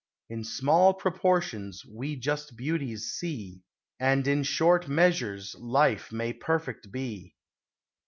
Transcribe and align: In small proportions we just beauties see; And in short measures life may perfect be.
In 0.31 0.43
small 0.43 0.95
proportions 0.95 1.85
we 1.85 2.15
just 2.15 2.55
beauties 2.57 3.11
see; 3.11 3.61
And 3.99 4.27
in 4.27 4.41
short 4.41 4.87
measures 4.87 5.53
life 5.53 6.11
may 6.11 6.33
perfect 6.33 6.91
be. 6.91 7.35